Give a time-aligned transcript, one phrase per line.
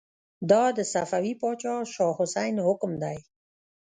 [0.51, 3.17] دا د صفوي پاچا شاه حسين حکم دی.